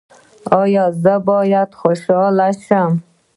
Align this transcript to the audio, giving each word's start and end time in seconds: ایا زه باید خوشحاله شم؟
ایا 0.61 0.85
زه 1.03 1.13
باید 1.27 1.69
خوشحاله 1.79 2.49
شم؟ 2.65 2.91